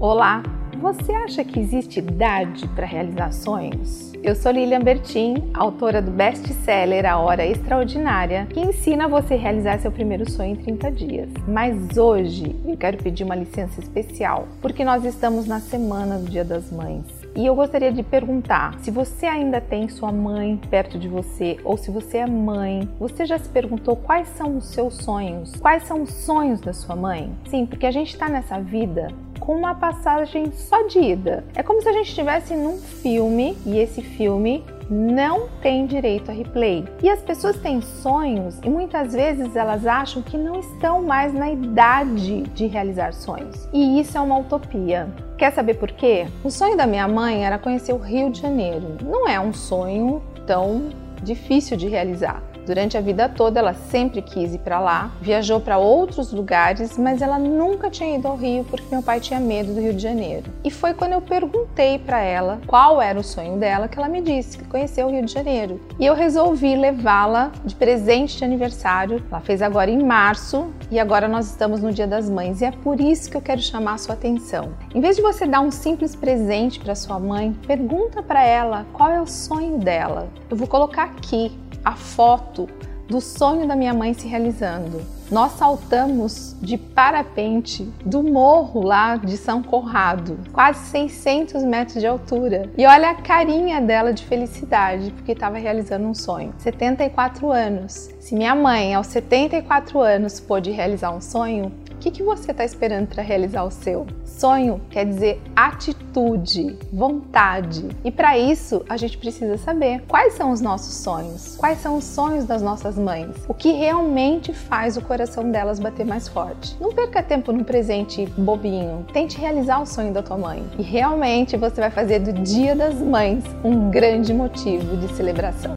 Olá! 0.00 0.44
Você 0.80 1.10
acha 1.10 1.42
que 1.42 1.58
existe 1.58 1.98
idade 1.98 2.68
para 2.68 2.86
realizar 2.86 3.32
sonhos? 3.32 4.12
Eu 4.22 4.36
sou 4.36 4.52
Lilian 4.52 4.78
Bertin, 4.78 5.50
autora 5.52 6.00
do 6.00 6.12
best-seller 6.12 7.04
A 7.04 7.18
Hora 7.18 7.44
Extraordinária, 7.44 8.46
que 8.46 8.60
ensina 8.60 9.08
você 9.08 9.34
a 9.34 9.38
realizar 9.38 9.80
seu 9.80 9.90
primeiro 9.90 10.30
sonho 10.30 10.52
em 10.52 10.56
30 10.56 10.92
dias. 10.92 11.28
Mas 11.48 11.96
hoje 11.96 12.54
eu 12.64 12.76
quero 12.76 12.96
pedir 12.98 13.24
uma 13.24 13.34
licença 13.34 13.80
especial, 13.80 14.46
porque 14.62 14.84
nós 14.84 15.04
estamos 15.04 15.48
na 15.48 15.58
semana 15.58 16.16
do 16.16 16.30
Dia 16.30 16.44
das 16.44 16.70
Mães. 16.70 17.17
E 17.38 17.46
eu 17.46 17.54
gostaria 17.54 17.92
de 17.92 18.02
perguntar: 18.02 18.76
se 18.80 18.90
você 18.90 19.24
ainda 19.24 19.60
tem 19.60 19.88
sua 19.88 20.10
mãe 20.10 20.60
perto 20.68 20.98
de 20.98 21.06
você, 21.06 21.56
ou 21.62 21.76
se 21.76 21.88
você 21.88 22.18
é 22.18 22.26
mãe, 22.26 22.88
você 22.98 23.24
já 23.24 23.38
se 23.38 23.48
perguntou 23.48 23.94
quais 23.94 24.26
são 24.30 24.56
os 24.56 24.66
seus 24.70 24.96
sonhos? 24.96 25.54
Quais 25.54 25.84
são 25.84 26.02
os 26.02 26.10
sonhos 26.10 26.60
da 26.60 26.72
sua 26.72 26.96
mãe? 26.96 27.32
Sim, 27.48 27.64
porque 27.64 27.86
a 27.86 27.92
gente 27.92 28.12
está 28.12 28.28
nessa 28.28 28.58
vida 28.58 29.06
com 29.38 29.54
uma 29.54 29.72
passagem 29.72 30.50
só 30.50 30.82
de 30.88 30.98
ida. 30.98 31.44
É 31.54 31.62
como 31.62 31.80
se 31.80 31.88
a 31.88 31.92
gente 31.92 32.08
estivesse 32.08 32.56
num 32.56 32.76
filme 32.76 33.56
e 33.64 33.78
esse 33.78 34.02
filme 34.02 34.64
não 34.90 35.48
tem 35.60 35.86
direito 35.86 36.30
a 36.30 36.34
replay. 36.34 36.84
E 37.02 37.08
as 37.08 37.20
pessoas 37.20 37.56
têm 37.58 37.80
sonhos 37.80 38.58
e 38.64 38.70
muitas 38.70 39.12
vezes 39.12 39.54
elas 39.54 39.86
acham 39.86 40.22
que 40.22 40.36
não 40.36 40.60
estão 40.60 41.02
mais 41.02 41.32
na 41.32 41.50
idade 41.50 42.42
de 42.54 42.66
realizar 42.66 43.12
sonhos. 43.12 43.68
E 43.72 44.00
isso 44.00 44.16
é 44.16 44.20
uma 44.20 44.38
utopia. 44.38 45.08
Quer 45.36 45.52
saber 45.52 45.74
por 45.74 45.90
quê? 45.92 46.26
O 46.42 46.50
sonho 46.50 46.76
da 46.76 46.86
minha 46.86 47.06
mãe 47.06 47.44
era 47.44 47.58
conhecer 47.58 47.92
o 47.92 47.98
Rio 47.98 48.30
de 48.30 48.40
Janeiro. 48.40 48.96
Não 49.02 49.28
é 49.28 49.38
um 49.38 49.52
sonho 49.52 50.22
tão 50.46 50.88
difícil 51.22 51.76
de 51.76 51.88
realizar. 51.88 52.42
Durante 52.68 52.98
a 52.98 53.00
vida 53.00 53.30
toda, 53.30 53.60
ela 53.60 53.72
sempre 53.72 54.20
quis 54.20 54.52
ir 54.52 54.58
para 54.58 54.78
lá, 54.78 55.10
viajou 55.22 55.58
para 55.58 55.78
outros 55.78 56.34
lugares, 56.34 56.98
mas 56.98 57.22
ela 57.22 57.38
nunca 57.38 57.88
tinha 57.88 58.14
ido 58.14 58.28
ao 58.28 58.36
Rio 58.36 58.62
porque 58.64 58.84
meu 58.90 59.02
pai 59.02 59.20
tinha 59.20 59.40
medo 59.40 59.72
do 59.72 59.80
Rio 59.80 59.94
de 59.94 60.02
Janeiro. 60.02 60.50
E 60.62 60.70
foi 60.70 60.92
quando 60.92 61.12
eu 61.12 61.22
perguntei 61.22 61.98
para 61.98 62.20
ela 62.20 62.60
qual 62.66 63.00
era 63.00 63.18
o 63.18 63.24
sonho 63.24 63.56
dela 63.56 63.88
que 63.88 63.98
ela 63.98 64.06
me 64.06 64.20
disse 64.20 64.58
que 64.58 64.64
conheceu 64.64 65.06
o 65.06 65.10
Rio 65.10 65.24
de 65.24 65.32
Janeiro. 65.32 65.80
E 65.98 66.04
eu 66.04 66.14
resolvi 66.14 66.76
levá-la 66.76 67.52
de 67.64 67.74
presente 67.74 68.36
de 68.36 68.44
aniversário. 68.44 69.24
Ela 69.30 69.40
fez 69.40 69.62
agora 69.62 69.90
em 69.90 70.04
março 70.04 70.70
e 70.90 70.98
agora 70.98 71.28
nós 71.28 71.46
estamos 71.46 71.82
no 71.82 71.92
Dia 71.92 72.06
das 72.06 72.30
Mães 72.30 72.60
e 72.60 72.64
é 72.64 72.70
por 72.70 73.00
isso 73.00 73.30
que 73.30 73.36
eu 73.36 73.42
quero 73.42 73.60
chamar 73.60 73.94
a 73.94 73.98
sua 73.98 74.14
atenção. 74.14 74.72
Em 74.94 75.00
vez 75.00 75.16
de 75.16 75.22
você 75.22 75.46
dar 75.46 75.60
um 75.60 75.70
simples 75.70 76.16
presente 76.16 76.80
para 76.80 76.94
sua 76.94 77.18
mãe, 77.18 77.54
pergunta 77.66 78.22
para 78.22 78.42
ela 78.42 78.86
qual 78.92 79.10
é 79.10 79.20
o 79.20 79.26
sonho 79.26 79.78
dela. 79.78 80.28
Eu 80.48 80.56
vou 80.56 80.66
colocar 80.66 81.04
aqui 81.04 81.52
a 81.84 81.94
foto 81.94 82.68
do 83.06 83.20
sonho 83.20 83.66
da 83.66 83.76
minha 83.76 83.92
mãe 83.92 84.14
se 84.14 84.26
realizando. 84.26 85.17
Nós 85.30 85.52
saltamos 85.52 86.56
de 86.62 86.78
parapente 86.78 87.84
do 88.02 88.22
morro 88.22 88.82
lá 88.82 89.16
de 89.16 89.36
São 89.36 89.62
Corrado, 89.62 90.38
quase 90.54 90.86
600 90.86 91.62
metros 91.64 92.00
de 92.00 92.06
altura. 92.06 92.70
E 92.78 92.86
olha 92.86 93.10
a 93.10 93.14
carinha 93.14 93.78
dela 93.78 94.10
de 94.10 94.24
felicidade, 94.24 95.10
porque 95.10 95.32
estava 95.32 95.58
realizando 95.58 96.06
um 96.06 96.14
sonho. 96.14 96.54
74 96.56 97.52
anos. 97.52 98.08
Se 98.18 98.34
minha 98.34 98.54
mãe, 98.54 98.94
aos 98.94 99.08
74 99.08 100.00
anos, 100.00 100.40
pôde 100.40 100.70
realizar 100.70 101.10
um 101.10 101.20
sonho, 101.20 101.72
o 101.98 102.00
que, 102.00 102.12
que 102.12 102.22
você 102.22 102.52
está 102.52 102.64
esperando 102.64 103.08
para 103.08 103.24
realizar 103.24 103.64
o 103.64 103.72
seu? 103.72 104.06
Sonho 104.24 104.80
quer 104.88 105.04
dizer 105.04 105.42
atitude, 105.56 106.78
vontade. 106.92 107.88
E 108.04 108.12
para 108.12 108.38
isso, 108.38 108.84
a 108.88 108.96
gente 108.96 109.18
precisa 109.18 109.58
saber 109.58 110.04
quais 110.06 110.34
são 110.34 110.52
os 110.52 110.60
nossos 110.60 110.94
sonhos, 110.94 111.56
quais 111.56 111.80
são 111.80 111.96
os 111.96 112.04
sonhos 112.04 112.44
das 112.44 112.62
nossas 112.62 112.96
mães, 112.96 113.34
o 113.48 113.52
que 113.52 113.72
realmente 113.72 114.52
faz 114.52 114.96
o 114.96 115.02
coração 115.02 115.50
delas 115.50 115.80
bater 115.80 116.06
mais 116.06 116.28
forte. 116.28 116.76
Não 116.80 116.92
perca 116.92 117.20
tempo 117.20 117.50
num 117.50 117.64
presente 117.64 118.26
bobinho. 118.38 119.04
Tente 119.12 119.36
realizar 119.36 119.80
o 119.80 119.86
sonho 119.86 120.12
da 120.12 120.22
tua 120.22 120.38
mãe. 120.38 120.64
E 120.78 120.82
realmente 120.82 121.56
você 121.56 121.80
vai 121.80 121.90
fazer 121.90 122.20
do 122.20 122.32
Dia 122.32 122.76
das 122.76 122.94
Mães 122.94 123.42
um 123.64 123.90
grande 123.90 124.32
motivo 124.32 124.96
de 124.98 125.12
celebração. 125.16 125.74